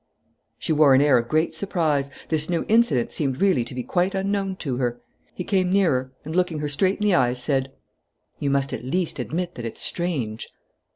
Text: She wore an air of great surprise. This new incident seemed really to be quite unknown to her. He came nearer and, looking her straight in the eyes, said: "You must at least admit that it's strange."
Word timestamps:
She 0.57 0.73
wore 0.73 0.95
an 0.95 1.01
air 1.01 1.19
of 1.19 1.27
great 1.27 1.53
surprise. 1.53 2.09
This 2.29 2.49
new 2.49 2.65
incident 2.67 3.11
seemed 3.11 3.39
really 3.39 3.63
to 3.63 3.75
be 3.75 3.83
quite 3.83 4.15
unknown 4.15 4.55
to 4.55 4.77
her. 4.77 4.99
He 5.35 5.43
came 5.43 5.71
nearer 5.71 6.11
and, 6.25 6.35
looking 6.35 6.57
her 6.57 6.69
straight 6.69 6.97
in 6.99 7.03
the 7.05 7.13
eyes, 7.13 7.39
said: 7.43 7.71
"You 8.39 8.49
must 8.49 8.73
at 8.73 8.83
least 8.83 9.19
admit 9.19 9.53
that 9.53 9.65
it's 9.65 9.81
strange." 9.83 10.49